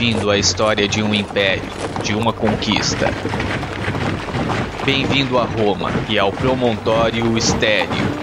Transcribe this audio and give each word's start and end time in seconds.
Bem-vindo 0.00 0.30
à 0.30 0.38
história 0.38 0.88
de 0.88 1.02
um 1.02 1.14
império, 1.14 1.62
de 2.02 2.14
uma 2.14 2.32
conquista. 2.32 3.12
Bem-vindo 4.82 5.36
a 5.36 5.44
Roma 5.44 5.90
e 6.08 6.18
ao 6.18 6.32
promontório 6.32 7.36
estéreo. 7.36 8.19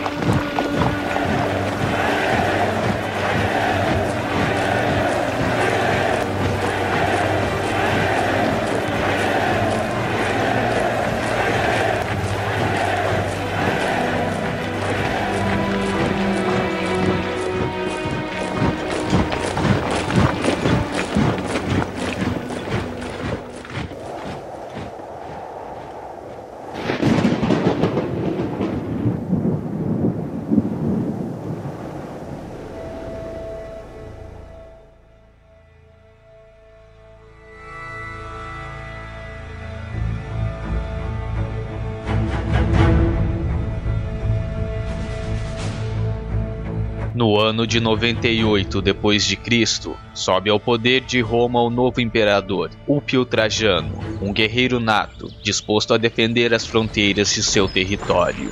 Ano 47.47 47.65
de 47.65 47.79
98 47.79 48.81
depois 48.81 49.25
de 49.25 49.35
Cristo, 49.35 49.97
sobe 50.13 50.49
ao 50.49 50.59
poder 50.59 51.01
de 51.01 51.21
Roma 51.21 51.61
o 51.61 51.69
novo 51.69 52.01
imperador, 52.01 52.69
Ulpio 52.85 53.25
Trajano, 53.25 53.97
um 54.21 54.33
guerreiro 54.33 54.79
nato, 54.79 55.31
disposto 55.41 55.93
a 55.93 55.97
defender 55.97 56.53
as 56.53 56.65
fronteiras 56.65 57.33
de 57.33 57.41
seu 57.41 57.67
território. 57.67 58.51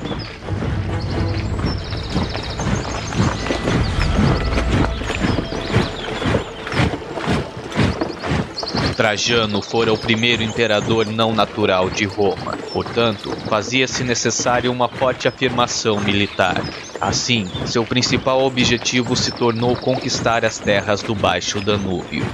Trajano 8.95 9.61
fora 9.61 9.91
o 9.91 9.97
primeiro 9.97 10.41
imperador 10.41 11.05
não 11.05 11.35
natural 11.35 11.89
de 11.89 12.05
Roma, 12.05 12.57
portanto, 12.71 13.29
fazia-se 13.49 14.05
necessária 14.05 14.71
uma 14.71 14.87
forte 14.87 15.27
afirmação 15.27 15.99
militar. 15.99 16.63
Assim, 16.99 17.45
seu 17.65 17.83
principal 17.85 18.41
objetivo 18.43 19.15
se 19.15 19.31
tornou 19.31 19.75
conquistar 19.75 20.45
as 20.45 20.57
terras 20.57 21.01
do 21.01 21.13
Baixo 21.13 21.59
Danúbio. 21.59 22.25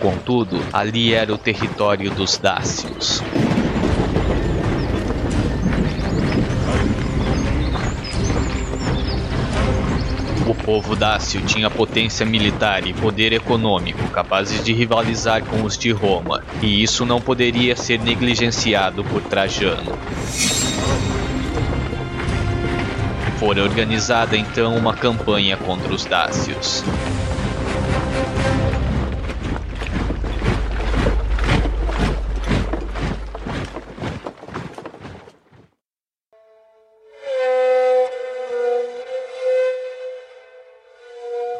Contudo, 0.00 0.60
ali 0.72 1.14
era 1.14 1.32
o 1.32 1.38
território 1.38 2.10
dos 2.10 2.36
Dácios. 2.36 3.22
O 10.46 10.54
povo 10.54 10.94
dácio 10.94 11.40
tinha 11.42 11.70
potência 11.70 12.24
militar 12.26 12.86
e 12.86 12.92
poder 12.92 13.32
econômico 13.32 14.08
capazes 14.10 14.64
de 14.64 14.72
rivalizar 14.72 15.44
com 15.44 15.64
os 15.64 15.76
de 15.76 15.90
Roma, 15.90 16.44
e 16.62 16.82
isso 16.82 17.04
não 17.04 17.20
poderia 17.20 17.74
ser 17.74 18.00
negligenciado 18.00 19.02
por 19.04 19.22
Trajano. 19.22 19.96
Fora 23.38 23.62
organizada 23.62 24.34
então 24.34 24.74
uma 24.74 24.94
campanha 24.94 25.58
contra 25.58 25.92
os 25.92 26.06
Dácios. 26.06 26.82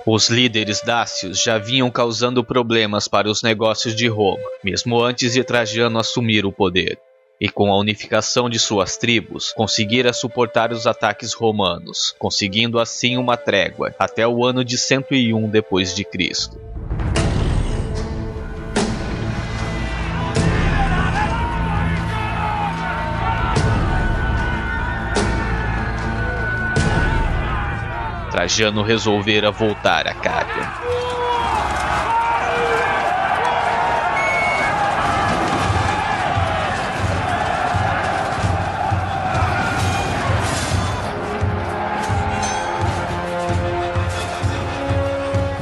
Os 0.06 0.31
líderes 0.31 0.81
dácios 0.81 1.42
já 1.42 1.59
vinham 1.59 1.91
causando 1.91 2.42
problemas 2.42 3.06
para 3.06 3.28
os 3.28 3.42
negócios 3.42 3.94
de 3.94 4.06
Roma, 4.06 4.38
mesmo 4.65 5.03
antes 5.03 5.34
de 5.34 5.44
Trajano 5.44 5.98
assumir 5.98 6.47
o 6.47 6.53
poder 6.53 6.98
e 7.41 7.48
com 7.48 7.70
a 7.70 7.78
unificação 7.78 8.48
de 8.48 8.58
suas 8.58 8.97
tribos, 8.97 9.52
conseguira 9.52 10.12
suportar 10.12 10.72
os 10.72 10.86
ataques 10.86 11.32
romanos, 11.32 12.14
conseguindo 12.19 12.78
assim 12.78 13.16
uma 13.16 13.36
trégua 13.36 13.94
até 13.98 14.26
o 14.26 14.44
ano 14.44 14.64
de 14.64 14.78
101 14.78 15.48
depois 15.48 15.94
de 15.94 16.04
Cristo. 16.04 16.58
Trajano 28.30 28.82
resolvera 28.82 29.50
voltar 29.50 30.06
a 30.06 30.14
Cádia. 30.14 31.25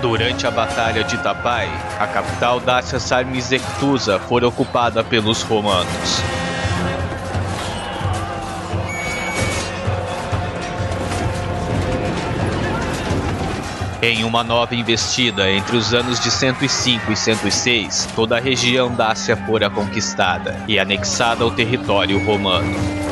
Durante 0.05 0.47
a 0.47 0.51
Batalha 0.51 1.03
de 1.03 1.17
Tapai, 1.17 1.67
a 1.99 2.07
capital 2.07 2.61
Dacia 2.61 3.01
Sarmizectusa 3.01 4.19
foi 4.19 4.45
ocupada 4.45 5.03
pelos 5.03 5.41
romanos. 5.41 6.21
Em 14.03 14.25
uma 14.25 14.45
nova 14.45 14.75
investida 14.75 15.51
entre 15.51 15.75
os 15.75 15.95
anos 15.95 16.21
de 16.21 16.31
105 16.31 17.11
e 17.11 17.17
106, 17.17 18.11
toda 18.15 18.37
a 18.37 18.41
região 18.41 18.95
Dácia 18.95 19.35
fora 19.35 19.71
conquistada 19.71 20.63
e 20.69 20.79
anexada 20.79 21.43
ao 21.43 21.51
território 21.51 22.23
romano. 22.23 23.04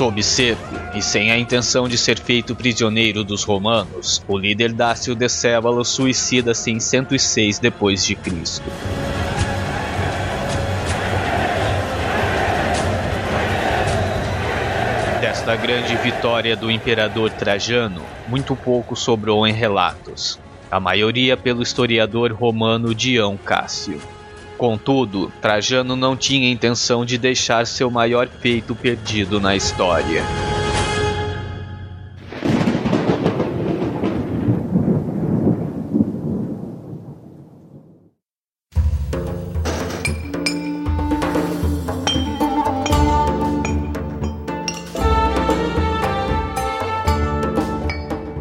Sob 0.00 0.22
cerco 0.22 0.74
e 0.94 1.02
sem 1.02 1.30
a 1.30 1.38
intenção 1.38 1.86
de 1.86 1.98
ser 1.98 2.18
feito 2.18 2.56
prisioneiro 2.56 3.22
dos 3.22 3.44
romanos, 3.44 4.24
o 4.26 4.38
líder 4.38 4.72
Dácio 4.72 5.14
Decébalo 5.14 5.84
suicida-se 5.84 6.70
em 6.70 6.80
106 6.80 7.58
depois 7.58 8.02
de 8.02 8.14
Cristo. 8.14 8.64
Desta 15.20 15.54
grande 15.54 15.94
vitória 15.96 16.56
do 16.56 16.70
imperador 16.70 17.30
Trajano, 17.32 18.00
muito 18.26 18.56
pouco 18.56 18.96
sobrou 18.96 19.46
em 19.46 19.52
relatos, 19.52 20.40
a 20.70 20.80
maioria 20.80 21.36
pelo 21.36 21.62
historiador 21.62 22.32
romano 22.32 22.94
Dião 22.94 23.36
Cássio. 23.36 24.00
Contudo, 24.60 25.32
Trajano 25.40 25.96
não 25.96 26.14
tinha 26.14 26.50
intenção 26.50 27.02
de 27.02 27.16
deixar 27.16 27.66
seu 27.66 27.90
maior 27.90 28.28
feito 28.28 28.74
perdido 28.74 29.40
na 29.40 29.56
história. 29.56 30.22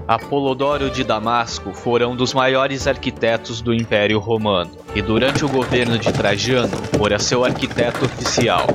Apolodoro 0.09 0.89
de 0.89 1.03
Damasco 1.03 1.71
fora 1.71 2.09
um 2.09 2.15
dos 2.15 2.33
maiores 2.33 2.87
arquitetos 2.87 3.61
do 3.61 3.71
Império 3.71 4.17
Romano, 4.17 4.71
e 4.95 5.03
durante 5.03 5.45
o 5.45 5.47
governo 5.47 5.99
de 5.99 6.11
Trajano 6.11 6.75
fora 6.97 7.19
seu 7.19 7.45
arquiteto 7.45 8.05
oficial. 8.05 8.65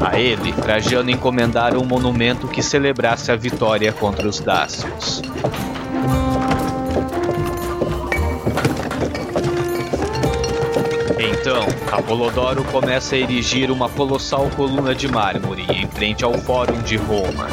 A 0.00 0.18
ele, 0.18 0.54
Trajano 0.54 1.10
encomendara 1.10 1.78
um 1.78 1.84
monumento 1.84 2.48
que 2.48 2.62
celebrasse 2.62 3.30
a 3.30 3.36
vitória 3.36 3.92
contra 3.92 4.26
os 4.26 4.40
Dácios. 4.40 5.19
Então, 11.18 11.66
Apolodoro 11.90 12.64
começa 12.64 13.14
a 13.14 13.18
erigir 13.18 13.70
uma 13.70 13.88
colossal 13.88 14.48
coluna 14.56 14.94
de 14.94 15.08
mármore 15.08 15.66
em 15.70 15.86
frente 15.86 16.24
ao 16.24 16.34
Fórum 16.34 16.82
de 16.82 16.96
Roma. 16.96 17.48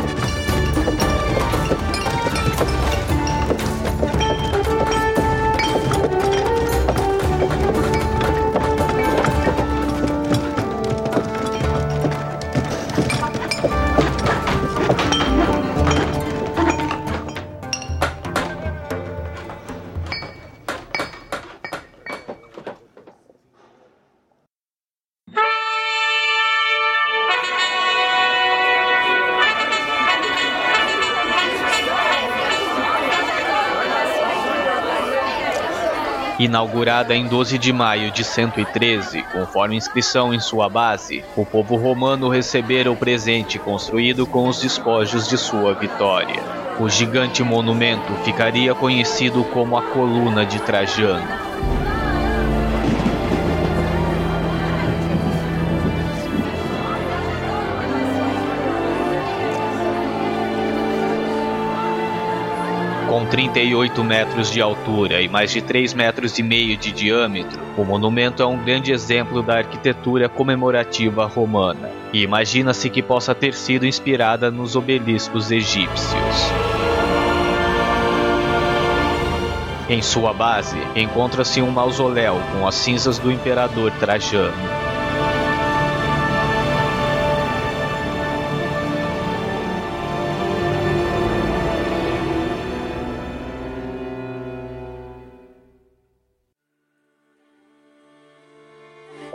Inaugurada 36.39 37.15
em 37.15 37.27
12 37.27 37.57
de 37.57 37.73
maio 37.73 38.11
de 38.11 38.23
113, 38.23 39.23
conforme 39.31 39.75
inscrição 39.75 40.31
em 40.31 40.39
sua 40.39 40.69
base, 40.69 41.23
o 41.35 41.43
povo 41.43 41.75
romano 41.75 42.29
recebera 42.29 42.91
o 42.91 42.95
presente 42.95 43.57
construído 43.57 44.27
com 44.27 44.47
os 44.47 44.61
despojos 44.61 45.27
de 45.27 45.35
sua 45.35 45.73
vitória. 45.73 46.43
O 46.79 46.87
gigante 46.87 47.41
monumento 47.41 48.13
ficaria 48.23 48.75
conhecido 48.75 49.43
como 49.45 49.75
a 49.77 49.81
Coluna 49.81 50.45
de 50.45 50.59
Trajano. 50.59 51.46
38 63.29 64.03
metros 64.05 64.49
de 64.49 64.61
altura 64.61 65.21
e 65.21 65.27
mais 65.27 65.51
de 65.51 65.61
3 65.61 65.93
metros 65.93 66.39
e 66.39 66.43
meio 66.43 66.77
de 66.77 66.93
diâmetro, 66.93 67.59
o 67.77 67.83
monumento 67.83 68.41
é 68.41 68.45
um 68.45 68.57
grande 68.57 68.93
exemplo 68.93 69.43
da 69.43 69.57
arquitetura 69.57 70.29
comemorativa 70.29 71.25
romana, 71.25 71.89
e 72.13 72.23
imagina-se 72.23 72.89
que 72.89 73.01
possa 73.01 73.35
ter 73.35 73.53
sido 73.53 73.85
inspirada 73.85 74.49
nos 74.49 74.77
obeliscos 74.77 75.51
egípcios. 75.51 76.51
Em 79.89 80.01
sua 80.01 80.33
base, 80.33 80.77
encontra-se 80.95 81.61
um 81.61 81.69
mausoléu 81.69 82.41
com 82.53 82.65
as 82.65 82.75
cinzas 82.75 83.19
do 83.19 83.31
imperador 83.31 83.91
Trajano. 83.99 84.86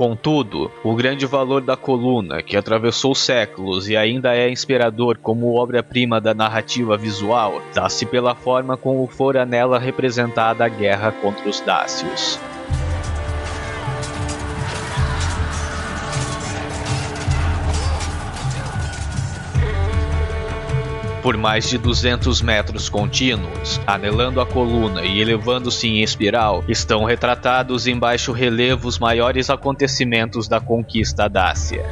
Contudo, 0.02 0.68
o 0.82 0.96
grande 0.96 1.26
valor 1.26 1.60
da 1.60 1.76
coluna, 1.76 2.42
que 2.42 2.56
atravessou 2.56 3.14
séculos 3.14 3.88
e 3.88 3.96
ainda 3.96 4.34
é 4.34 4.50
inspirador 4.50 5.16
como 5.16 5.54
obra-prima 5.54 6.20
da 6.20 6.34
narrativa 6.34 6.96
visual, 6.96 7.62
dá-se 7.72 8.04
pela 8.04 8.34
forma 8.34 8.76
como 8.76 9.06
fora 9.06 9.46
nela 9.46 9.78
representada 9.78 10.64
a 10.64 10.68
guerra 10.68 11.12
contra 11.12 11.48
os 11.48 11.60
Dácios. 11.60 12.36
Por 21.22 21.36
mais 21.36 21.70
de 21.70 21.78
200 21.78 22.42
metros 22.42 22.88
contínuos, 22.88 23.80
anelando 23.86 24.40
a 24.40 24.46
coluna 24.46 25.04
e 25.04 25.20
elevando-se 25.20 25.86
em 25.86 26.02
espiral, 26.02 26.64
estão 26.66 27.04
retratados 27.04 27.86
em 27.86 27.96
baixo 27.96 28.32
relevo 28.32 28.88
os 28.88 28.98
maiores 28.98 29.48
acontecimentos 29.48 30.48
da 30.48 30.60
conquista 30.60 31.28
Dácia. 31.28 31.88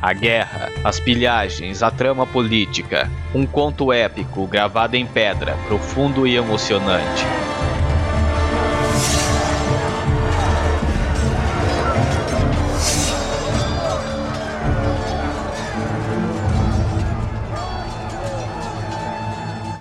A 0.00 0.12
guerra, 0.12 0.70
as 0.84 1.00
pilhagens, 1.00 1.82
a 1.82 1.90
trama 1.90 2.26
política, 2.26 3.10
um 3.34 3.46
conto 3.46 3.90
épico 3.90 4.46
gravado 4.46 4.96
em 4.96 5.06
pedra, 5.06 5.56
profundo 5.66 6.26
e 6.26 6.36
emocionante. 6.36 7.24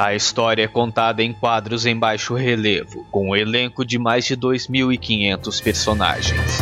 A 0.03 0.13
história 0.13 0.65
é 0.65 0.67
contada 0.67 1.23
em 1.23 1.31
quadros 1.31 1.85
em 1.85 1.97
baixo 1.97 2.33
relevo, 2.33 3.05
com 3.09 3.29
um 3.29 3.35
elenco 3.37 3.85
de 3.85 3.97
mais 3.97 4.25
de 4.25 4.35
2.500 4.35 5.63
personagens. 5.63 6.61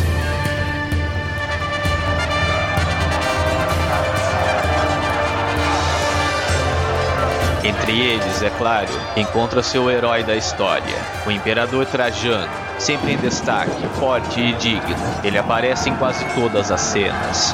Entre 7.64 8.00
eles, 8.00 8.42
é 8.44 8.50
claro, 8.50 8.92
encontra-se 9.16 9.76
o 9.76 9.90
herói 9.90 10.22
da 10.22 10.36
história, 10.36 10.94
o 11.26 11.30
Imperador 11.32 11.84
Trajano, 11.86 12.48
sempre 12.78 13.14
em 13.14 13.16
destaque, 13.16 13.88
forte 13.98 14.40
e 14.40 14.52
digno. 14.52 14.94
Ele 15.24 15.36
aparece 15.36 15.90
em 15.90 15.96
quase 15.96 16.24
todas 16.36 16.70
as 16.70 16.80
cenas. 16.80 17.52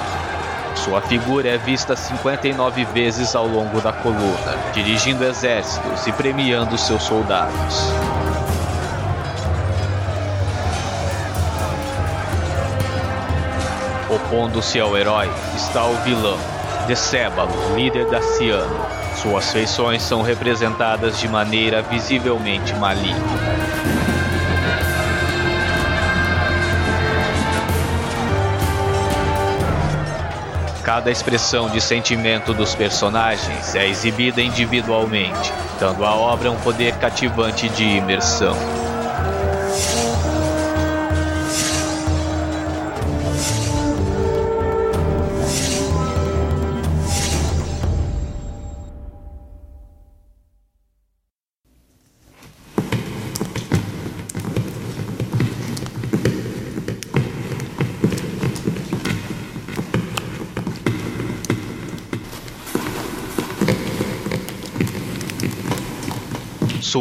Sua 0.89 1.03
figura 1.03 1.51
é 1.51 1.59
vista 1.59 1.95
59 1.95 2.83
vezes 2.87 3.37
ao 3.37 3.47
longo 3.47 3.79
da 3.79 3.93
coluna, 3.93 4.57
dirigindo 4.73 5.23
exércitos 5.23 6.07
e 6.07 6.13
premiando 6.13 6.79
seus 6.79 7.03
soldados. 7.03 7.93
Opondo-se 14.09 14.81
ao 14.81 14.97
herói 14.97 15.31
está 15.55 15.85
o 15.85 15.95
vilão, 15.97 16.39
Decébalo, 16.87 17.53
líder 17.77 18.07
da 18.07 18.23
Ciano. 18.23 18.81
Suas 19.17 19.53
feições 19.53 20.01
são 20.01 20.23
representadas 20.23 21.19
de 21.21 21.29
maneira 21.29 21.83
visivelmente 21.83 22.75
maligna. 22.77 24.08
Cada 30.89 31.11
expressão 31.11 31.69
de 31.69 31.83
sentimento 31.83 32.55
dos 32.55 32.75
personagens 32.75 33.75
é 33.75 33.87
exibida 33.87 34.41
individualmente, 34.41 35.53
dando 35.79 36.03
à 36.03 36.15
obra 36.15 36.51
um 36.51 36.57
poder 36.57 36.95
cativante 36.95 37.69
de 37.69 37.85
imersão. 37.85 38.57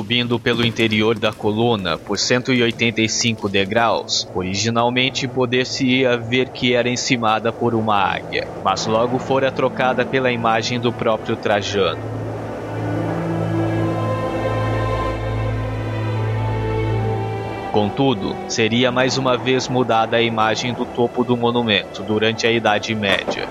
Subindo 0.08 0.40
pelo 0.40 0.66
interior 0.66 1.20
da 1.20 1.34
coluna 1.34 1.98
por 1.98 2.18
185 2.18 3.50
degraus. 3.50 4.26
Originalmente 4.34 5.28
poder-se-ia 5.28 6.16
ver 6.16 6.48
que 6.48 6.74
era 6.74 6.88
encimada 6.88 7.52
por 7.52 7.76
uma 7.76 7.98
águia, 7.98 8.48
mas 8.64 8.86
logo 8.86 9.20
fora 9.20 9.52
trocada 9.52 10.06
pela 10.06 10.32
imagem 10.32 10.80
do 10.80 10.94
próprio 10.94 11.36
Trajano. 11.36 12.00
Contudo, 17.74 18.34
seria 18.48 18.90
mais 18.90 19.18
uma 19.18 19.38
vez 19.38 19.68
mudada 19.68 20.16
a 20.16 20.22
imagem 20.22 20.74
do 20.74 20.86
topo 20.86 21.22
do 21.26 21.36
monumento 21.36 22.02
durante 22.02 22.48
a 22.48 22.52
Idade 22.52 22.96
Média. 22.96 23.46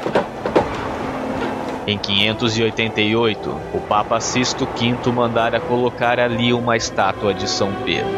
Em 1.88 1.96
588, 1.96 3.48
o 3.72 3.80
Papa 3.82 4.18
Sisto 4.18 4.66
V 4.66 5.12
mandara 5.12 5.60
colocar 5.60 6.18
ali 6.18 6.52
uma 6.52 6.76
estátua 6.76 7.32
de 7.32 7.48
São 7.48 7.72
Pedro. 7.84 8.10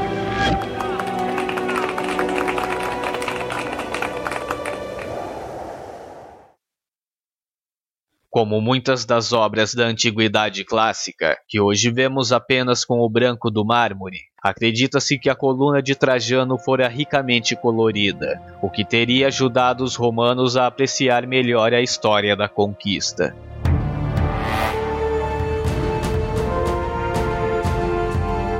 Como 8.31 8.61
muitas 8.63 9.05
das 9.05 9.35
obras 9.35 9.75
da 9.75 9.85
antiguidade 9.85 10.65
clássica, 10.65 11.37
que 11.47 11.61
hoje 11.61 11.91
vemos 11.91 12.33
apenas 12.33 12.87
com 12.87 13.01
o 13.01 13.11
branco 13.11 13.51
do 13.51 13.67
mármore, 13.67 14.19
acredita-se 14.43 15.19
que 15.19 15.29
a 15.29 15.35
coluna 15.35 15.83
de 15.83 15.95
Trajano 15.95 16.57
fora 16.57 16.89
ricamente 16.89 17.55
colorida, 17.55 18.41
o 18.63 18.71
que 18.71 18.85
teria 18.85 19.27
ajudado 19.27 19.85
os 19.85 19.95
romanos 19.95 20.57
a 20.57 20.67
apreciar 20.67 21.27
melhor 21.27 21.75
a 21.75 21.83
história 21.83 22.37
da 22.37 22.49
conquista. 22.49 23.37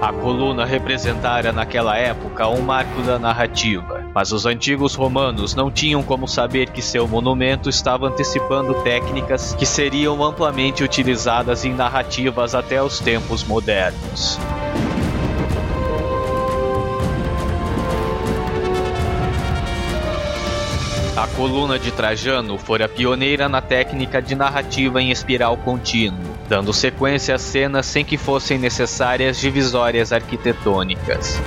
A 0.09 0.13
coluna 0.15 0.65
representara 0.65 1.53
naquela 1.53 1.95
época 1.99 2.49
um 2.49 2.63
marco 2.63 3.03
da 3.03 3.19
narrativa, 3.19 4.07
mas 4.15 4.33
os 4.33 4.47
antigos 4.47 4.95
romanos 4.95 5.55
não 5.55 5.71
tinham 5.71 6.03
como 6.03 6.27
saber 6.27 6.71
que 6.71 6.81
seu 6.81 7.07
monumento 7.07 7.69
estava 7.69 8.07
antecipando 8.07 8.73
técnicas 8.77 9.53
que 9.53 9.67
seriam 9.67 10.25
amplamente 10.25 10.83
utilizadas 10.83 11.67
em 11.67 11.75
narrativas 11.75 12.55
até 12.55 12.83
os 12.83 13.01
tempos 13.01 13.45
modernos. 13.45 14.39
A 21.15 21.27
coluna 21.37 21.79
de 21.79 21.91
Trajano 21.91 22.57
fora 22.57 22.89
pioneira 22.89 23.47
na 23.47 23.61
técnica 23.61 24.23
de 24.23 24.35
narrativa 24.35 25.03
em 25.03 25.11
espiral 25.11 25.57
contínuo, 25.59 26.28
dando 26.49 26.73
sequência 26.73 27.35
às 27.35 27.43
cenas 27.43 27.87
sem 27.87 28.05
que 28.05 28.17
fossem 28.17 28.59
necessárias 28.59 29.39
divisórias 29.39 30.13
arquitetônicas. 30.13 31.39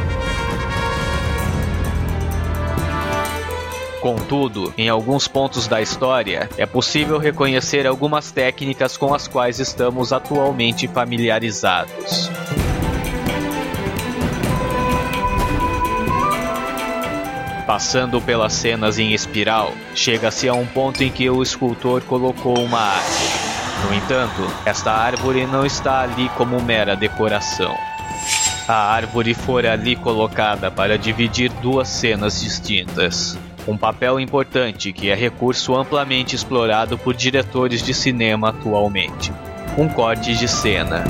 Contudo, 4.00 4.74
em 4.78 4.90
alguns 4.90 5.28
pontos 5.28 5.68
da 5.68 5.82
história, 5.82 6.50
é 6.58 6.66
possível 6.66 7.20
reconhecer 7.20 7.86
algumas 7.86 8.32
técnicas 8.32 8.98
com 8.98 9.14
as 9.14 9.28
quais 9.28 9.60
estamos 9.60 10.12
atualmente 10.12 10.88
familiarizados. 10.88 12.32
Passando 17.68 18.20
pelas 18.20 18.54
cenas 18.54 18.98
em 18.98 19.14
espiral, 19.14 19.74
chega-se 19.94 20.50
a 20.50 20.54
um 20.54 20.66
ponto 20.66 21.04
em 21.04 21.12
que 21.12 21.30
o 21.30 21.42
escultor 21.42 22.02
colocou 22.02 22.60
uma 22.60 22.80
árvore. 22.80 23.31
No 23.84 23.94
entanto, 23.94 24.42
esta 24.66 24.92
árvore 24.92 25.46
não 25.46 25.66
está 25.66 26.02
ali 26.02 26.30
como 26.30 26.62
mera 26.62 26.96
decoração. 26.96 27.76
A 28.68 28.94
árvore 28.94 29.34
fora 29.34 29.74
ali 29.74 29.96
colocada 29.96 30.70
para 30.70 30.98
dividir 30.98 31.52
duas 31.62 31.88
cenas 31.88 32.40
distintas. 32.40 33.38
Um 33.68 33.78
papel 33.78 34.20
importante 34.20 34.94
que 34.94 35.10
é 35.10 35.16
recurso 35.16 35.76
amplamente 35.76 36.36
explorado 36.36 36.98
por 36.98 37.14
diretores 37.14 37.84
de 37.84 37.94
cinema 37.94 38.50
atualmente. 38.50 39.32
Um 39.78 39.88
corte 39.88 40.36
de 40.36 40.48
cena. 40.48 41.04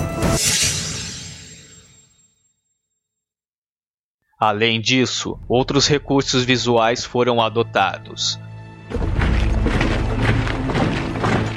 Além 4.39 4.81
disso, 4.81 5.39
outros 5.47 5.87
recursos 5.87 6.43
visuais 6.43 7.05
foram 7.05 7.39
adotados, 7.39 8.39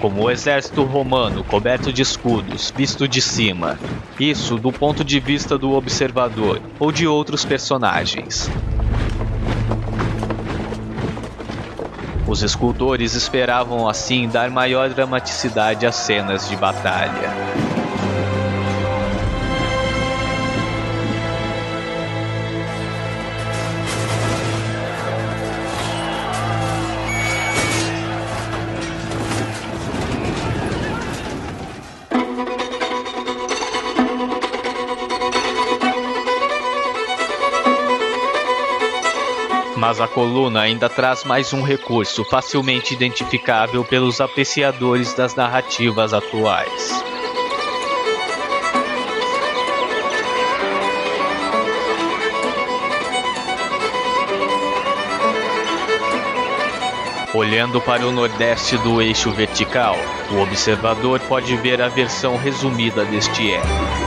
como 0.05 0.25
o 0.25 0.31
exército 0.31 0.85
romano 0.85 1.43
coberto 1.43 1.91
de 1.91 2.03
escudos, 2.03 2.71
visto 2.77 3.09
de 3.09 3.23
cima, 3.23 3.79
isso 4.21 4.59
do 4.59 4.71
ponto 4.71 5.03
de 5.03 5.19
vista 5.19 5.57
do 5.57 5.73
observador 5.73 6.61
ou 6.79 6.93
de 6.93 7.07
outros 7.07 7.43
personagens. 7.43 8.51
Os 12.29 12.43
escultores 12.43 13.15
esperavam 13.15 13.89
assim 13.89 14.29
dar 14.29 14.51
maior 14.51 14.91
dramaticidade 14.91 15.87
às 15.87 15.95
cenas 15.95 16.51
de 16.51 16.57
batalha. 16.57 17.54
Coluna 40.15 40.61
ainda 40.61 40.89
traz 40.89 41.25
mais 41.25 41.53
um 41.53 41.61
recurso 41.61 42.25
facilmente 42.25 42.95
identificável 42.95 43.85
pelos 43.85 44.21
apreciadores 44.21 45.13
das 45.13 45.35
narrativas 45.35 46.15
atuais. 46.15 47.05
Olhando 57.35 57.81
para 57.81 58.07
o 58.07 58.13
nordeste 58.13 58.79
do 58.79 59.03
eixo 59.03 59.33
vertical, 59.33 59.97
o 60.31 60.41
observador 60.41 61.19
pode 61.23 61.57
ver 61.57 61.83
a 61.83 61.89
versão 61.89 62.37
resumida 62.37 63.05
deste 63.05 63.53
eco. 63.53 64.04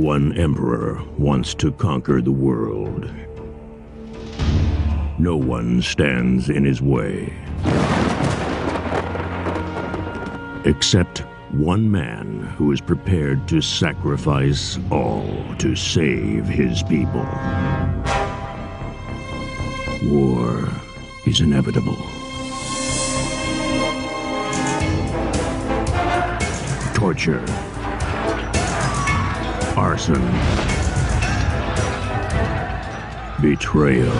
One 0.00 0.34
emperor 0.38 0.98
wants 1.18 1.52
to 1.56 1.72
conquer 1.72 2.22
the 2.22 2.32
world. 2.32 3.04
No 5.18 5.36
one 5.36 5.82
stands 5.82 6.48
in 6.48 6.64
his 6.64 6.80
way. 6.80 7.34
Except 10.64 11.18
one 11.50 11.90
man 11.90 12.40
who 12.56 12.72
is 12.72 12.80
prepared 12.80 13.46
to 13.48 13.60
sacrifice 13.60 14.78
all 14.90 15.44
to 15.58 15.76
save 15.76 16.46
his 16.46 16.82
people. 16.82 17.28
War 20.04 20.66
is 21.26 21.42
inevitable. 21.42 21.98
Torture 26.94 27.44
arson, 29.76 30.20
betrayal. 33.40 34.12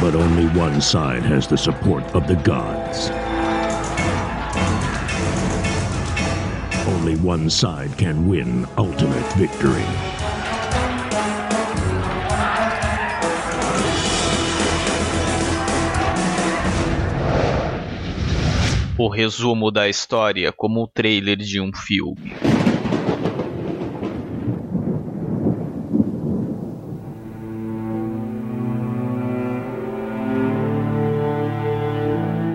But 0.00 0.14
only 0.14 0.46
one 0.58 0.80
side 0.80 1.22
has 1.22 1.46
the 1.46 1.56
support 1.56 2.04
of 2.14 2.26
the 2.26 2.36
gods. 2.36 3.10
Only 6.88 7.16
one 7.16 7.48
side 7.48 7.96
can 7.96 8.28
win 8.28 8.66
ultimate 8.76 9.32
victory. 9.34 10.11
O 19.04 19.08
resumo 19.08 19.72
da 19.72 19.88
história 19.88 20.52
como 20.52 20.84
o 20.84 20.86
trailer 20.86 21.36
de 21.36 21.60
um 21.60 21.72
filme. 21.74 22.32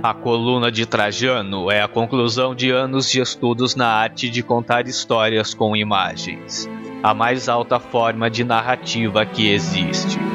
A 0.01 0.13
coluna 0.13 0.72
de 0.72 0.86
Trajano 0.86 1.70
é 1.70 1.82
a 1.82 1.88
conclusão 1.89 2.56
de 2.56 2.72
anos 2.72 3.12
de 3.12 3.20
estudos 3.20 3.75
na 3.75 3.88
arte 3.88 4.30
de 4.30 4.42
contar 4.42 4.88
histórias 4.88 5.54
com 5.54 5.75
imagens, 5.75 6.70
a 7.04 7.13
mais 7.13 7.50
alta 7.50 7.77
forma 7.77 8.30
de 8.30 8.46
narrativa 8.46 9.25
que 9.25 9.50
existe. 9.50 10.26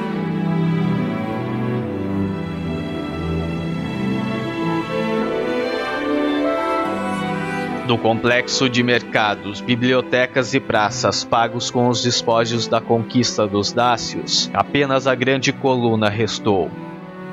Do 7.86 7.98
complexo 7.98 8.68
de 8.68 8.82
mercados, 8.82 9.60
bibliotecas 9.60 10.54
e 10.54 10.60
praças 10.60 11.24
pagos 11.24 11.70
com 11.70 11.88
os 11.88 12.02
despojos 12.02 12.68
da 12.68 12.80
conquista 12.80 13.46
dos 13.46 13.72
Dácios, 13.72 14.50
apenas 14.54 15.06
a 15.06 15.14
grande 15.14 15.52
coluna 15.52 16.08
restou. 16.08 16.70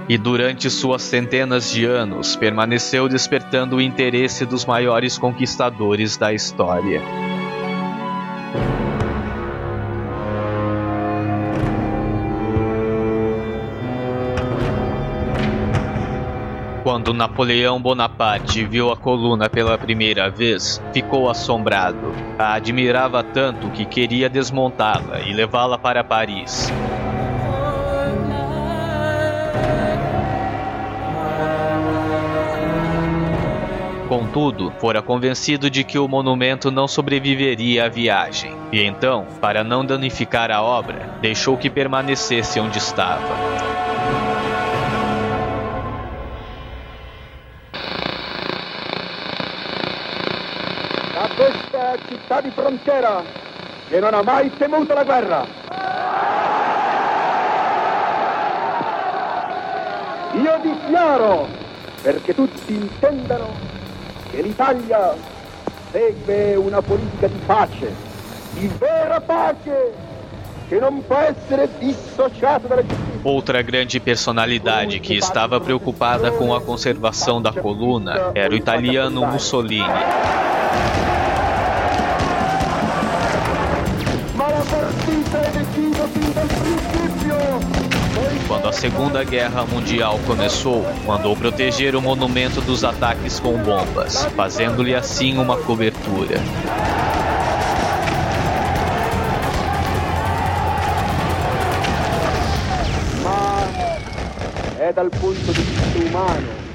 E 0.08 0.18
durante 0.18 0.70
suas 0.70 1.04
centenas 1.04 1.70
de 1.70 1.86
anos 1.86 2.36
permaneceu 2.36 3.08
despertando 3.08 3.76
o 3.76 3.82
interesse 3.82 4.44
dos 4.44 4.66
maiores 4.66 5.20
conquistadores 5.20 6.18
da 6.18 6.34
história. 6.34 7.29
Quando 16.90 17.14
Napoleão 17.14 17.80
Bonaparte 17.80 18.66
viu 18.66 18.92
a 18.92 18.98
coluna 18.98 19.48
pela 19.48 19.78
primeira 19.78 20.28
vez, 20.28 20.82
ficou 20.92 21.30
assombrado. 21.30 22.12
A 22.36 22.56
admirava 22.56 23.22
tanto 23.22 23.70
que 23.70 23.86
queria 23.86 24.28
desmontá-la 24.28 25.20
e 25.20 25.32
levá-la 25.32 25.78
para 25.78 26.04
Paris. 26.04 26.74
Contudo, 34.08 34.74
fora 34.80 35.04
convencido 35.04 35.70
de 35.70 35.84
que 35.84 36.00
o 36.00 36.08
monumento 36.08 36.72
não 36.72 36.88
sobreviveria 36.88 37.86
à 37.86 37.88
viagem, 37.88 38.56
e 38.72 38.82
então, 38.82 39.28
para 39.40 39.64
não 39.64 39.86
danificar 39.86 40.50
a 40.50 40.64
obra, 40.64 41.20
deixou 41.22 41.56
que 41.56 41.70
permanecesse 41.70 42.60
onde 42.60 42.80
estava. 42.80 43.69
Città 52.30 52.42
di 52.42 52.52
frontiera 52.52 53.24
che 53.88 54.00
non 54.00 54.14
ha 54.14 54.22
mai 54.22 54.56
temuto 54.56 54.94
la 54.94 55.04
guerra. 55.04 55.48
Io 60.34 60.60
dichiaro, 60.62 61.48
perché 62.04 62.36
tutti 62.36 62.76
intendano, 62.76 63.48
che 64.30 64.44
l'Italia 64.44 65.16
segue 65.90 66.54
una 66.54 66.84
politica 66.84 67.26
di 67.26 67.40
pace, 67.48 67.92
di 68.52 68.68
vera 68.78 69.20
pace, 69.22 69.94
che 70.68 70.78
non 70.78 71.04
può 71.08 71.18
essere 71.18 71.68
dissociata 71.80 72.68
dalla 72.68 72.86
giustizia. 72.86 73.08
Outra 73.24 73.64
grande 73.64 74.00
personalidade 74.00 75.00
que 75.00 75.18
estava 75.18 75.60
preocupada 75.60 76.32
com 76.32 76.54
a 76.54 76.62
conservação 76.62 77.42
da 77.42 77.52
coluna 77.52 78.32
era 78.36 78.54
o 78.54 78.56
italiano 78.56 79.26
Mussolini. 79.26 80.59
Quando 88.70 88.78
a 88.78 88.82
Segunda 88.82 89.24
Guerra 89.24 89.66
Mundial 89.66 90.20
começou, 90.28 90.86
mandou 91.04 91.36
proteger 91.36 91.96
o 91.96 92.02
monumento 92.02 92.62
dos 92.62 92.84
ataques 92.84 93.40
com 93.40 93.58
bombas, 93.58 94.26
fazendo-lhe 94.36 94.94
assim 94.94 95.40
uma 95.40 95.58
cobertura. 95.58 96.40
ma 103.24 103.68
è 104.78 104.94
dal 104.94 105.10
punto 105.10 105.52
di 105.52 105.62
vista 105.62 105.98
umano. 106.08 106.69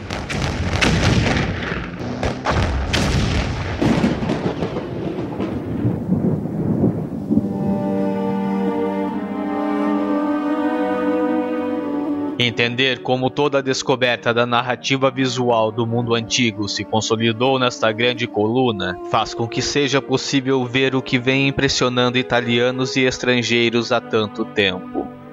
Entender 12.47 13.01
como 13.01 13.31
toda 13.31 13.61
a 13.61 13.63
descoberta 13.63 14.35
da 14.35 14.45
narrativa 14.45 15.11
visual 15.11 15.73
do 15.73 15.87
mundo 15.87 16.15
antigo 16.15 16.69
se 16.69 16.85
consolidou 16.85 17.59
nesta 17.59 17.91
grande 17.91 18.27
coluna 18.27 18.99
faz 19.11 19.33
com 19.33 19.49
que 19.49 19.63
seja 19.63 20.03
possível 20.03 20.63
ver 20.67 20.95
o 20.95 21.01
que 21.01 21.19
vem 21.19 21.49
impressionando 21.49 22.19
italianos 22.19 22.97
e 22.97 23.07
estrangeiros 23.07 23.91
há 23.93 23.99
tanto 23.99 24.45
tempo. 24.45 25.24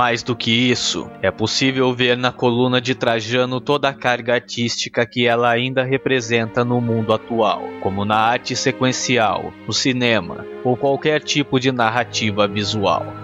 Mais 0.00 0.22
do 0.22 0.34
que 0.34 0.50
isso, 0.50 1.10
é 1.20 1.30
possível 1.30 1.92
ver 1.92 2.16
na 2.16 2.32
coluna 2.32 2.80
de 2.80 2.94
Trajano 2.94 3.60
toda 3.60 3.90
a 3.90 3.92
carga 3.92 4.32
artística 4.32 5.04
que 5.04 5.26
ela 5.26 5.50
ainda 5.50 5.84
representa 5.84 6.64
no 6.64 6.80
mundo 6.80 7.12
atual, 7.12 7.64
como 7.82 8.06
na 8.06 8.16
arte 8.16 8.56
sequencial, 8.56 9.52
no 9.66 9.74
cinema 9.74 10.46
ou 10.64 10.74
qualquer 10.74 11.22
tipo 11.22 11.60
de 11.60 11.70
narrativa 11.70 12.48
visual. 12.48 13.19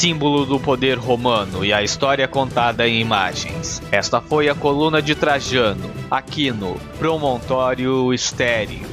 Símbolo 0.00 0.46
do 0.46 0.58
poder 0.58 0.96
romano 0.96 1.62
e 1.62 1.74
a 1.74 1.82
história 1.82 2.26
contada 2.26 2.88
em 2.88 3.02
imagens. 3.02 3.82
Esta 3.92 4.18
foi 4.18 4.48
a 4.48 4.54
coluna 4.54 5.02
de 5.02 5.14
Trajano, 5.14 5.90
aqui 6.10 6.50
no 6.50 6.76
Promontório 6.98 8.10
Estéreo. 8.14 8.89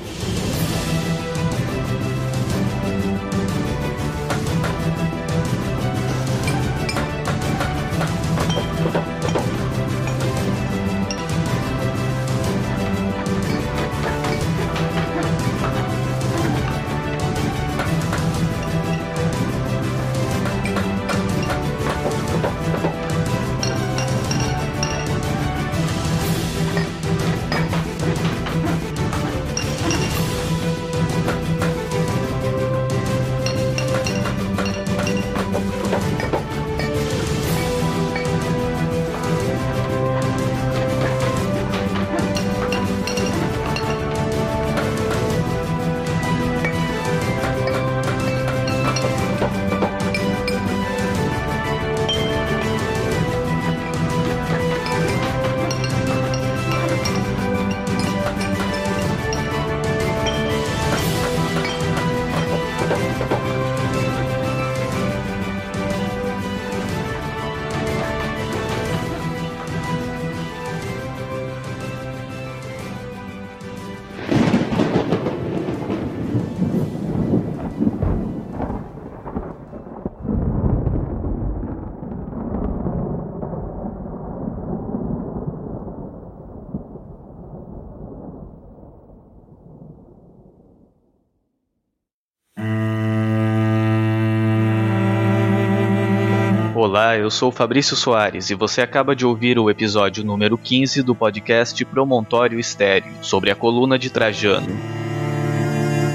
Olá, 97.17 97.23
eu 97.23 97.32
sou 97.32 97.51
Fabrício 97.51 97.95
Soares 97.95 98.51
e 98.51 98.53
você 98.53 98.80
acaba 98.80 99.15
de 99.15 99.25
ouvir 99.25 99.58
o 99.58 99.71
episódio 99.71 100.23
número 100.23 100.56
15 100.56 101.01
do 101.01 101.15
podcast 101.15 101.84
Promontório 101.84 102.60
Estéreo, 102.60 103.12
sobre 103.23 103.49
a 103.49 103.56
coluna 103.56 103.97
de 103.97 104.12
Trajano. 104.12 104.67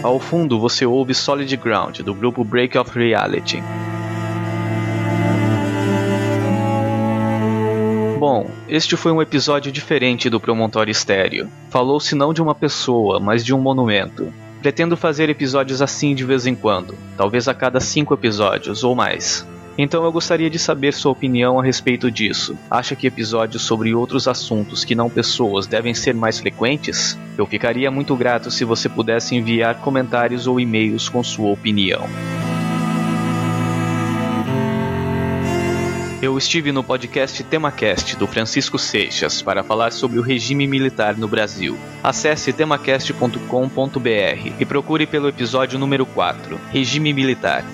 Ao 0.01 0.21
fundo 0.21 0.61
você 0.61 0.87
ouve 0.87 1.13
Solid 1.13 1.57
Ground, 1.57 1.99
do 2.03 2.15
grupo 2.15 2.45
Break 2.45 2.79
of 2.79 2.97
Reality. 2.97 3.61
Bom, 8.21 8.49
este 8.69 8.97
foi 8.97 9.11
um 9.11 9.21
episódio 9.21 9.73
diferente 9.73 10.31
do 10.31 10.39
Promontório 10.39 10.93
Estéreo. 10.93 11.51
Falou-se 11.69 12.15
não 12.15 12.33
de 12.33 12.41
uma 12.41 12.55
pessoa, 12.55 13.19
mas 13.19 13.45
de 13.45 13.53
um 13.53 13.59
monumento. 13.59 14.33
Pretendo 14.61 14.97
fazer 14.97 15.29
episódios 15.29 15.83
assim 15.83 16.15
de 16.15 16.25
vez 16.25 16.47
em 16.47 16.55
quando, 16.55 16.95
talvez 17.17 17.49
a 17.49 17.55
cada 17.55 17.81
cinco 17.81 18.15
episódios 18.15 18.85
ou 18.85 18.95
mais. 18.95 19.45
Então 19.77 20.05
eu 20.05 20.13
gostaria 20.13 20.51
de 20.51 20.59
saber 20.59 20.93
sua 20.93 21.13
opinião 21.13 21.59
a 21.59 21.65
respeito 21.65 22.11
disso. 22.11 22.57
Acha 22.71 22.95
que 22.95 23.07
episódios 23.07 23.63
sobre 23.63 23.95
outros 23.95 24.29
assuntos 24.29 24.85
que 24.85 24.95
não 24.95 25.09
pessoas 25.09 25.67
devem 25.67 25.95
ser 25.95 26.15
mais 26.15 26.39
frequentes? 26.39 27.19
Eu 27.39 27.47
ficaria 27.47 27.91
muito 27.91 28.15
grato 28.15 28.51
se 28.51 28.65
você 28.65 28.89
pudesse 28.89 29.35
enviar 29.35 29.77
comentários 29.77 30.47
ou 30.47 30.61
e-mails 30.61 31.09
com 31.09 31.23
sua 31.23 31.51
opinião. 31.51 32.03
Eu 36.21 36.39
estive 36.39 36.71
no 36.71 36.85
podcast 36.85 37.43
TemaCast 37.43 38.15
do 38.15 38.29
Francisco 38.29 38.79
Seixas 38.79 39.43
para 39.43 39.65
falar 39.65 39.91
sobre 39.91 40.21
o 40.21 40.23
regime 40.23 40.69
militar 40.69 41.17
no 41.17 41.27
Brasil. 41.27 41.77
Acesse 42.01 42.53
temacast.com.br 42.53 44.53
e 44.61 44.65
procure 44.65 45.05
pelo 45.05 45.29
episódio 45.29 45.81
número 45.81 46.07
4, 46.07 46.61
Regime 46.71 47.13
Militar. 47.13 47.65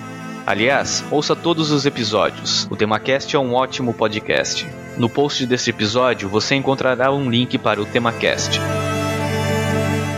Aliás, 0.49 1.05
ouça 1.11 1.35
todos 1.35 1.69
os 1.69 1.85
episódios. 1.85 2.65
O 2.71 2.75
TemaCast 2.75 3.35
é 3.35 3.37
um 3.37 3.53
ótimo 3.53 3.93
podcast. 3.93 4.65
No 4.97 5.07
post 5.07 5.45
deste 5.45 5.69
episódio 5.69 6.27
você 6.27 6.55
encontrará 6.55 7.13
um 7.13 7.29
link 7.29 7.55
para 7.59 7.79
o 7.79 7.85
TemaCast. 7.85 8.59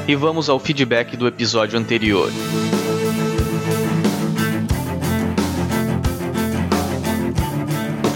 E 0.07 0.15
vamos 0.15 0.47
ao 0.47 0.57
feedback 0.57 1.17
do 1.17 1.27
episódio 1.27 1.77
anterior. 1.77 2.31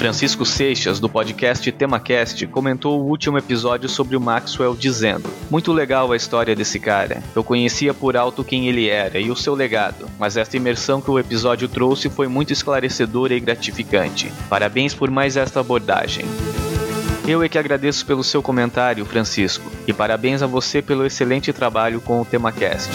Francisco 0.05 0.45
Seixas, 0.45 0.99
do 0.99 1.09
podcast 1.09 1.71
TemaCast, 1.71 2.45
comentou 2.45 3.01
o 3.01 3.07
último 3.07 3.39
episódio 3.39 3.89
sobre 3.89 4.15
o 4.15 4.21
Maxwell 4.21 4.75
dizendo: 4.75 5.27
Muito 5.49 5.73
legal 5.73 6.11
a 6.11 6.15
história 6.15 6.55
desse 6.55 6.79
cara. 6.79 7.23
Eu 7.35 7.43
conhecia 7.43 7.91
por 7.91 8.15
alto 8.15 8.43
quem 8.43 8.67
ele 8.67 8.87
era 8.87 9.17
e 9.17 9.31
o 9.31 9.35
seu 9.35 9.55
legado, 9.55 10.07
mas 10.19 10.37
esta 10.37 10.55
imersão 10.57 11.01
que 11.01 11.09
o 11.09 11.17
episódio 11.17 11.67
trouxe 11.67 12.07
foi 12.07 12.27
muito 12.27 12.53
esclarecedora 12.53 13.33
e 13.33 13.39
gratificante. 13.39 14.31
Parabéns 14.47 14.93
por 14.93 15.09
mais 15.09 15.37
esta 15.37 15.59
abordagem. 15.59 16.23
Eu 17.27 17.41
é 17.41 17.49
que 17.49 17.57
agradeço 17.57 18.05
pelo 18.05 18.23
seu 18.23 18.43
comentário, 18.43 19.03
Francisco, 19.05 19.71
e 19.87 19.91
parabéns 19.91 20.43
a 20.43 20.45
você 20.45 20.83
pelo 20.83 21.03
excelente 21.03 21.51
trabalho 21.51 21.99
com 21.99 22.21
o 22.21 22.25
TemaCast. 22.25 22.91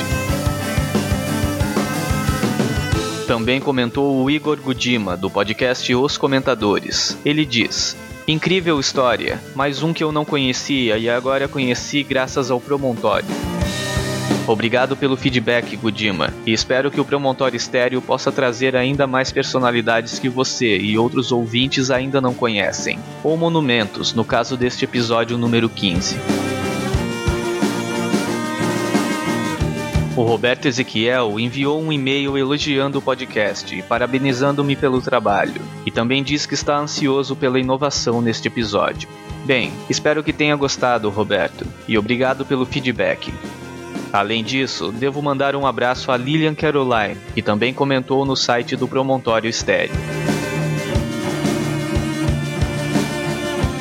Também 3.30 3.60
comentou 3.60 4.20
o 4.20 4.28
Igor 4.28 4.56
Gudima, 4.56 5.16
do 5.16 5.30
podcast 5.30 5.94
Os 5.94 6.18
Comentadores. 6.18 7.16
Ele 7.24 7.44
diz: 7.44 7.96
Incrível 8.26 8.80
história, 8.80 9.40
mais 9.54 9.84
um 9.84 9.92
que 9.92 10.02
eu 10.02 10.10
não 10.10 10.24
conhecia 10.24 10.98
e 10.98 11.08
agora 11.08 11.46
conheci 11.46 12.02
graças 12.02 12.50
ao 12.50 12.60
Promontório. 12.60 13.28
Obrigado 14.48 14.96
pelo 14.96 15.16
feedback, 15.16 15.76
Gudima, 15.76 16.34
e 16.44 16.52
espero 16.52 16.90
que 16.90 17.00
o 17.00 17.04
Promontório 17.04 17.56
Estéreo 17.56 18.02
possa 18.02 18.32
trazer 18.32 18.74
ainda 18.74 19.06
mais 19.06 19.30
personalidades 19.30 20.18
que 20.18 20.28
você 20.28 20.76
e 20.78 20.98
outros 20.98 21.30
ouvintes 21.30 21.88
ainda 21.88 22.20
não 22.20 22.34
conhecem, 22.34 22.98
ou 23.22 23.36
monumentos, 23.36 24.12
no 24.12 24.24
caso 24.24 24.56
deste 24.56 24.84
episódio 24.84 25.38
número 25.38 25.68
15. 25.68 26.49
O 30.20 30.22
Roberto 30.22 30.66
Ezequiel 30.66 31.40
enviou 31.40 31.80
um 31.80 31.90
e-mail 31.90 32.37
elogiando 32.37 32.98
o 32.98 33.02
podcast 33.02 33.74
e 33.74 33.80
parabenizando-me 33.80 34.76
pelo 34.76 35.00
trabalho, 35.00 35.62
e 35.87 35.90
também 35.90 36.22
diz 36.22 36.44
que 36.44 36.52
está 36.52 36.76
ansioso 36.76 37.35
pela 37.35 37.59
inovação 37.59 38.20
neste 38.20 38.46
episódio. 38.46 39.09
Bem, 39.46 39.72
espero 39.88 40.22
que 40.22 40.35
tenha 40.35 40.54
gostado, 40.56 41.09
Roberto, 41.09 41.66
e 41.88 41.96
obrigado 41.96 42.44
pelo 42.44 42.66
feedback. 42.66 43.33
Além 44.12 44.44
disso, 44.44 44.92
devo 44.92 45.22
mandar 45.22 45.56
um 45.56 45.66
abraço 45.66 46.12
a 46.12 46.18
Lilian 46.18 46.54
Caroline, 46.54 47.16
que 47.35 47.40
também 47.40 47.72
comentou 47.72 48.26
no 48.26 48.37
site 48.37 48.76
do 48.76 48.87
Promontório 48.87 49.48
Estéreo. 49.48 49.94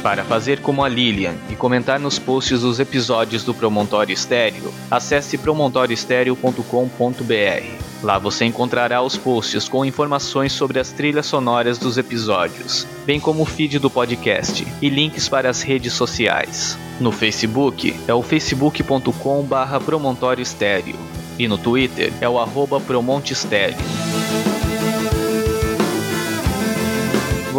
Para 0.01 0.23
fazer 0.23 0.61
como 0.61 0.83
a 0.83 0.87
Lilian 0.87 1.35
e 1.49 1.55
comentar 1.55 1.99
nos 1.99 2.17
posts 2.17 2.61
dos 2.61 2.79
episódios 2.79 3.43
do 3.43 3.53
Promontório 3.53 4.13
Estéreo, 4.13 4.73
acesse 4.89 5.37
promontorioestereo.com.br. 5.37 7.89
Lá 8.01 8.17
você 8.17 8.45
encontrará 8.45 9.01
os 9.01 9.17
posts 9.17 9.67
com 9.67 9.83
informações 9.83 10.53
sobre 10.53 10.79
as 10.79 10.93
trilhas 10.93 11.25
sonoras 11.25 11.77
dos 11.77 11.97
episódios, 11.97 12.87
bem 13.05 13.19
como 13.19 13.43
o 13.43 13.45
feed 13.45 13.77
do 13.77 13.89
podcast 13.89 14.65
e 14.81 14.89
links 14.89 15.27
para 15.27 15.49
as 15.49 15.61
redes 15.61 15.91
sociais. 15.91 16.77
No 16.97 17.11
Facebook 17.11 17.93
é 18.07 18.13
o 18.13 18.21
facebook.com/barra 18.21 19.81
promontório 19.81 20.41
estéreo 20.41 20.95
e 21.37 21.45
no 21.45 21.57
Twitter 21.57 22.13
é 22.21 22.29
o 22.29 22.39
arroba 22.39 22.79
promontestéreo. 22.79 23.75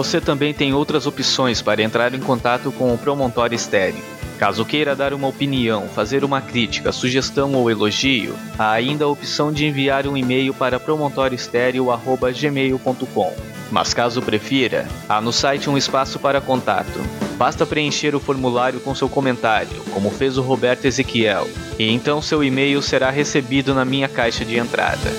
Você 0.01 0.19
também 0.19 0.55
tem 0.55 0.73
outras 0.73 1.07
opções 1.07 1.61
para 1.61 1.83
entrar 1.83 2.15
em 2.15 2.21
contato 2.21 2.73
com 2.73 2.95
o 2.95 2.97
Promontório 2.97 3.55
Estéreo. 3.55 4.03
Caso 4.39 4.65
queira 4.65 4.97
dar 4.97 5.13
uma 5.13 5.29
opinião, 5.29 5.89
fazer 5.89 6.25
uma 6.25 6.41
crítica, 6.41 6.91
sugestão 6.91 7.53
ou 7.53 7.71
elogio, 7.71 8.35
há 8.59 8.71
ainda 8.71 9.05
a 9.05 9.09
opção 9.09 9.53
de 9.53 9.67
enviar 9.67 10.07
um 10.07 10.17
e-mail 10.17 10.55
para 10.55 10.81
promontorioestereo.gmail.com. 10.81 13.37
Mas 13.71 13.93
caso 13.93 14.23
prefira, 14.23 14.89
há 15.07 15.21
no 15.21 15.35
site 15.35 15.69
um 15.69 15.77
espaço 15.77 16.19
para 16.19 16.41
contato. 16.41 16.99
Basta 17.37 17.67
preencher 17.67 18.15
o 18.15 18.21
formulário 18.21 18.81
com 18.81 18.95
seu 18.95 19.11
comentário, 19.11 19.83
como 19.93 20.11
fez 20.11 20.39
o 20.39 20.43
Roberto 20.43 20.87
Ezequiel, 20.87 21.47
e 21.79 21.91
então 21.91 22.23
seu 22.23 22.43
e-mail 22.43 22.81
será 22.81 23.11
recebido 23.11 23.75
na 23.75 23.85
minha 23.85 24.09
caixa 24.09 24.47
de 24.47 24.57
entrada. 24.57 25.11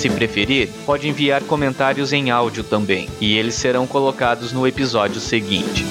Se 0.00 0.08
preferir, 0.08 0.70
pode 0.86 1.06
enviar 1.06 1.42
comentários 1.42 2.10
em 2.10 2.30
áudio 2.30 2.64
também, 2.64 3.06
e 3.20 3.36
eles 3.36 3.54
serão 3.54 3.86
colocados 3.86 4.50
no 4.50 4.66
episódio 4.66 5.20
seguinte. 5.20 5.84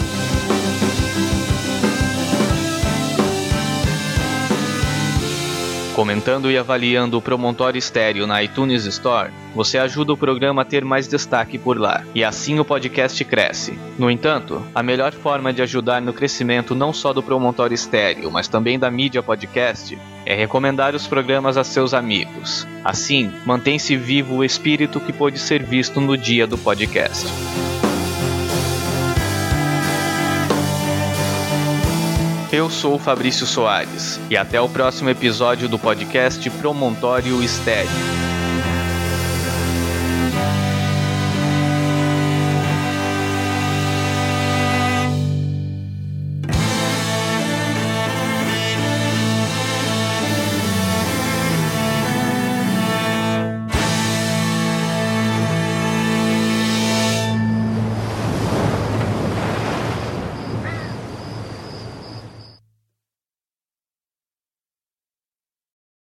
Comentando 5.99 6.49
e 6.49 6.57
avaliando 6.57 7.17
o 7.17 7.21
Promontório 7.21 7.77
Estéreo 7.77 8.25
na 8.25 8.41
iTunes 8.41 8.85
Store, 8.85 9.33
você 9.53 9.77
ajuda 9.77 10.13
o 10.13 10.17
programa 10.17 10.61
a 10.61 10.65
ter 10.65 10.85
mais 10.85 11.09
destaque 11.09 11.57
por 11.57 11.77
lá, 11.77 12.05
e 12.15 12.23
assim 12.23 12.57
o 12.57 12.63
podcast 12.63 13.21
cresce. 13.25 13.77
No 13.97 14.09
entanto, 14.09 14.65
a 14.73 14.81
melhor 14.81 15.11
forma 15.11 15.51
de 15.51 15.61
ajudar 15.61 16.01
no 16.01 16.13
crescimento 16.13 16.73
não 16.73 16.93
só 16.93 17.11
do 17.11 17.21
Promontório 17.21 17.75
Estéreo, 17.75 18.31
mas 18.31 18.47
também 18.47 18.79
da 18.79 18.89
mídia 18.89 19.21
podcast, 19.21 19.97
é 20.25 20.33
recomendar 20.33 20.95
os 20.95 21.05
programas 21.05 21.57
a 21.57 21.65
seus 21.65 21.93
amigos. 21.93 22.65
Assim, 22.81 23.29
mantém-se 23.45 23.97
vivo 23.97 24.37
o 24.37 24.45
espírito 24.45 25.01
que 25.01 25.11
pôde 25.11 25.37
ser 25.37 25.61
visto 25.61 25.99
no 25.99 26.15
dia 26.15 26.47
do 26.47 26.57
podcast. 26.57 27.27
Eu 32.51 32.67
sou 32.67 32.97
Fabrício 32.97 33.45
Soares 33.45 34.19
e 34.27 34.35
até 34.35 34.59
o 34.59 34.67
próximo 34.67 35.07
episódio 35.09 35.69
do 35.69 35.77
podcast 35.77 36.49
Promontório 36.49 37.43
Estéreo. 37.43 38.18